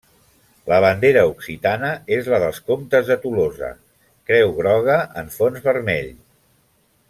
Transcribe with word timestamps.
La 0.69 0.77
bandera 0.85 1.25
occitana 1.33 1.91
és 2.17 2.31
la 2.35 2.39
dels 2.45 2.61
comtes 2.71 3.11
de 3.11 3.19
Tolosa: 3.27 3.69
creu 4.31 4.55
groga 4.63 4.97
en 5.25 5.31
fons 5.39 5.65
vermell. 5.71 6.11